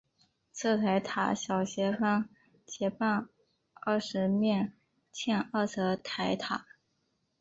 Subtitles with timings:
[0.51, 2.27] 侧台塔小斜方
[2.65, 3.29] 截半
[3.75, 4.69] 二十面
[5.11, 6.65] 体欠二侧台塔。